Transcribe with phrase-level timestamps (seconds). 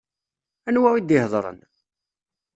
[0.67, 1.59] Anwa i d-ihedṛen?